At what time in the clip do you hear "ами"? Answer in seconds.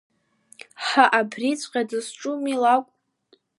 2.37-2.53